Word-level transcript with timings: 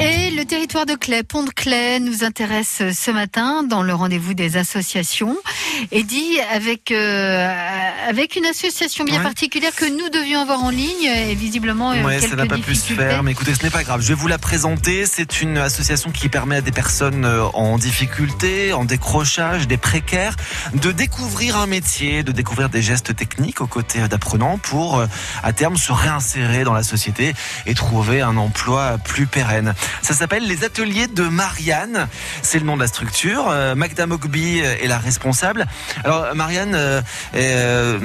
Et 0.00 0.30
le 0.30 0.44
territoire 0.44 0.86
de 0.86 0.94
Clay, 0.94 1.24
Pont 1.24 1.42
de 1.42 1.50
Clay, 1.50 1.98
nous 1.98 2.22
intéresse 2.22 2.82
ce 2.92 3.10
matin 3.10 3.64
dans 3.64 3.82
le 3.82 3.92
rendez-vous 3.92 4.32
des 4.32 4.56
associations. 4.56 5.36
Et 5.90 6.04
dit 6.04 6.38
avec 6.52 6.92
euh, 6.92 7.52
avec 8.08 8.36
une 8.36 8.46
association 8.46 9.04
bien 9.04 9.18
Ouais. 9.18 9.22
particulière 9.24 9.74
que 9.74 9.84
nous 9.84 10.08
devions 10.10 10.40
avoir 10.40 10.62
en 10.62 10.70
ligne 10.70 11.04
et 11.04 11.34
visiblement 11.34 11.90
euh, 11.92 12.02
Ouais, 12.04 12.18
quelques 12.20 12.30
ça 12.30 12.36
n'a 12.36 12.46
pas 12.46 12.58
pu 12.58 12.74
se 12.76 12.92
faire, 12.92 13.22
mais 13.24 13.32
écoutez, 13.32 13.54
ce 13.54 13.62
n'est 13.64 13.70
pas 13.70 13.82
grave. 13.82 14.00
Je 14.00 14.08
vais 14.08 14.14
vous 14.14 14.28
la 14.28 14.38
présenter. 14.38 15.04
C'est 15.06 15.40
une 15.40 15.58
association 15.58 16.10
qui 16.12 16.28
permet 16.28 16.56
à 16.56 16.60
des 16.60 16.70
personnes 16.72 17.24
euh, 17.24 17.44
en 17.54 17.76
difficulté, 17.78 18.72
en 18.72 18.84
décrochage, 18.84 19.66
des 19.66 19.76
précaires, 19.78 20.36
de 20.74 20.92
découvrir 20.92 21.56
un 21.56 21.66
métier, 21.66 22.22
de 22.22 22.30
découvrir 22.32 22.68
des 22.68 22.82
gestes 22.82 23.16
techniques 23.16 23.60
aux 23.60 23.66
côtés 23.66 24.06
d'apprenants 24.08 24.58
pour, 24.58 24.98
euh, 24.98 25.06
à 25.42 25.52
terme, 25.52 25.76
se 25.76 25.90
réinsérer 25.92 26.62
dans 26.62 26.74
la 26.74 26.84
société 26.84 27.34
et 27.66 27.74
trouver 27.74 28.20
un 28.20 28.36
emploi 28.36 28.98
plus 29.04 29.26
pérenne. 29.26 29.74
Ça 30.02 30.14
s'appelle 30.14 30.46
les 30.46 30.64
ateliers 30.64 31.06
de 31.06 31.22
Marianne. 31.24 32.08
C'est 32.42 32.58
le 32.58 32.64
nom 32.64 32.76
de 32.76 32.82
la 32.82 32.88
structure. 32.88 33.46
Euh, 33.48 33.74
Magda 33.74 34.06
Mogby 34.06 34.58
est 34.58 34.86
la 34.86 34.98
responsable. 34.98 35.66
Alors, 36.04 36.34
Marianne, 36.34 36.74
euh, 36.74 37.00
euh, 37.34 37.98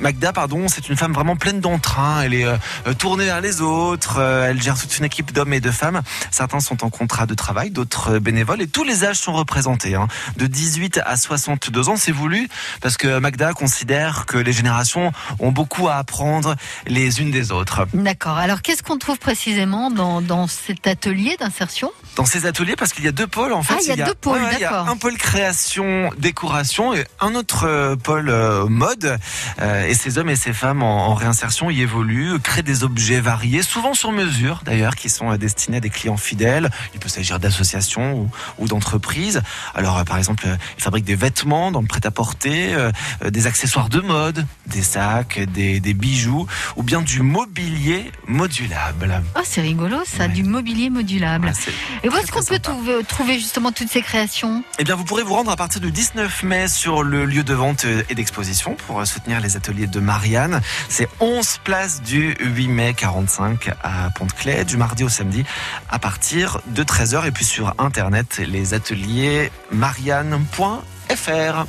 Magda, 0.00 0.32
pardon, 0.32 0.68
c'est 0.68 0.88
une 0.88 0.96
femme 0.96 1.12
vraiment 1.12 1.36
pleine 1.36 1.60
d'entrain. 1.60 2.22
Elle 2.22 2.34
est 2.34 2.44
euh, 2.44 2.56
euh, 2.86 2.94
tournée 2.94 3.24
vers 3.24 3.40
les 3.40 3.60
autres. 3.60 4.18
euh, 4.18 4.48
elle 4.50 4.60
gère 4.62 4.78
toute 4.78 4.96
une 4.98 5.04
équipe 5.04 5.32
d'hommes 5.32 5.52
et 5.52 5.60
de 5.60 5.70
femmes. 5.70 6.00
Certains 6.30 6.60
sont 6.60 6.84
en 6.84 6.90
contrat 6.90 7.26
de 7.26 7.34
travail, 7.34 7.70
d'autres 7.70 8.14
euh, 8.14 8.20
bénévoles. 8.20 8.62
Et 8.62 8.66
tous 8.66 8.84
les 8.84 9.04
âges 9.04 9.16
sont 9.18 9.32
représentés. 9.32 9.94
hein. 9.94 10.08
De 10.36 10.46
18 10.46 11.00
à 11.04 11.16
62 11.16 11.88
ans, 11.88 11.96
c'est 11.96 12.12
voulu 12.12 12.48
parce 12.80 12.96
que 12.96 13.18
Magda 13.18 13.52
considère 13.52 14.26
que 14.26 14.38
les 14.38 14.52
générations 14.52 15.12
ont 15.38 15.52
beaucoup 15.52 15.88
à 15.88 15.96
apprendre 15.96 16.56
les 16.86 17.20
unes 17.20 17.30
des 17.30 17.52
autres. 17.52 17.86
D'accord. 17.94 18.36
Alors 18.38 18.62
qu'est-ce 18.62 18.82
qu'on 18.82 18.98
trouve 18.98 19.18
précisément 19.18 19.90
dans, 19.90 20.20
dans 20.20 20.46
cet 20.46 20.86
atelier 20.86 21.09
d'insertion 21.38 21.92
Dans 22.20 22.26
ces 22.26 22.44
ateliers, 22.44 22.76
parce 22.76 22.92
qu'il 22.92 23.02
y 23.02 23.08
a 23.08 23.12
deux 23.12 23.26
pôles 23.26 23.54
en 23.54 23.62
fait. 23.62 23.72
Ah, 23.78 23.80
il 23.82 23.88
y 23.96 24.02
a 24.02 24.04
deux 24.04 24.14
pôles, 24.14 24.42
il 24.52 24.58
y 24.60 24.64
a 24.64 24.82
un 24.82 24.96
pôle 24.98 25.16
création, 25.16 26.10
décoration 26.18 26.92
et 26.92 27.06
un 27.18 27.34
autre 27.34 27.64
euh, 27.66 27.96
pôle 27.96 28.28
euh, 28.28 28.66
mode. 28.68 29.16
Euh, 29.62 29.86
et 29.88 29.94
ces 29.94 30.18
hommes 30.18 30.28
et 30.28 30.36
ces 30.36 30.52
femmes 30.52 30.82
en, 30.82 31.06
en 31.08 31.14
réinsertion 31.14 31.70
y 31.70 31.80
évoluent, 31.80 32.38
créent 32.38 32.62
des 32.62 32.84
objets 32.84 33.20
variés, 33.20 33.62
souvent 33.62 33.94
sur 33.94 34.12
mesure 34.12 34.60
d'ailleurs, 34.66 34.96
qui 34.96 35.08
sont 35.08 35.34
destinés 35.36 35.78
à 35.78 35.80
des 35.80 35.88
clients 35.88 36.18
fidèles. 36.18 36.68
Il 36.92 37.00
peut 37.00 37.08
s'agir 37.08 37.38
d'associations 37.38 38.12
ou, 38.18 38.30
ou 38.58 38.68
d'entreprises. 38.68 39.40
Alors 39.74 40.04
par 40.04 40.18
exemple, 40.18 40.46
ils 40.76 40.82
fabriquent 40.82 41.06
des 41.06 41.16
vêtements 41.16 41.72
dans 41.72 41.80
le 41.80 41.86
prêt-à-porter, 41.86 42.76
des 43.24 43.46
accessoires 43.46 43.88
de 43.88 44.00
mode, 44.00 44.46
des 44.66 44.82
sacs, 44.82 45.40
des, 45.54 45.80
des 45.80 45.94
bijoux 45.94 46.46
ou 46.76 46.82
bien 46.82 47.00
du 47.00 47.22
mobilier 47.22 48.12
modulable. 48.26 49.22
Oh, 49.36 49.40
c'est 49.42 49.62
rigolo, 49.62 49.96
ça, 50.04 50.24
Ouais. 50.24 50.28
du 50.28 50.42
mobilier 50.44 50.90
modulable. 50.90 51.46
Ouais, 51.46 52.09
où 52.10 52.16
est-ce 52.16 52.32
qu'on 52.32 52.42
peut 52.42 52.58
trouver, 52.58 53.04
trouver 53.04 53.38
justement 53.38 53.72
toutes 53.72 53.90
ces 53.90 54.02
créations? 54.02 54.62
Eh 54.78 54.84
bien, 54.84 54.94
vous 54.96 55.04
pourrez 55.04 55.22
vous 55.22 55.34
rendre 55.34 55.50
à 55.50 55.56
partir 55.56 55.80
du 55.80 55.92
19 55.92 56.42
mai 56.42 56.68
sur 56.68 57.02
le 57.02 57.24
lieu 57.24 57.42
de 57.42 57.54
vente 57.54 57.84
et 58.08 58.14
d'exposition 58.14 58.76
pour 58.86 59.06
soutenir 59.06 59.40
les 59.40 59.56
ateliers 59.56 59.86
de 59.86 60.00
Marianne. 60.00 60.60
C'est 60.88 61.08
11 61.20 61.58
places 61.64 62.02
du 62.02 62.36
8 62.40 62.68
mai 62.68 62.94
45 62.94 63.70
à 63.82 64.10
Pont-de-Clay, 64.16 64.64
du 64.64 64.76
mardi 64.76 65.04
au 65.04 65.08
samedi 65.08 65.44
à 65.88 65.98
partir 65.98 66.60
de 66.66 66.82
13h. 66.82 67.26
Et 67.26 67.30
puis 67.30 67.44
sur 67.44 67.74
Internet, 67.78 68.40
les 68.44 68.74
ateliers 68.74 69.52
marianne.fr. 69.70 70.84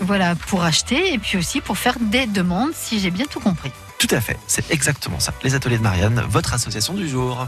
Voilà, 0.00 0.34
pour 0.34 0.62
acheter 0.62 1.12
et 1.12 1.18
puis 1.18 1.38
aussi 1.38 1.60
pour 1.60 1.78
faire 1.78 1.96
des 2.00 2.26
demandes, 2.26 2.72
si 2.74 3.00
j'ai 3.00 3.10
bien 3.10 3.26
tout 3.26 3.40
compris. 3.40 3.72
Tout 3.98 4.08
à 4.12 4.20
fait, 4.20 4.38
c'est 4.46 4.70
exactement 4.70 5.18
ça. 5.18 5.32
Les 5.42 5.54
ateliers 5.56 5.78
de 5.78 5.82
Marianne, 5.82 6.24
votre 6.28 6.54
association 6.54 6.94
du 6.94 7.08
jour. 7.08 7.46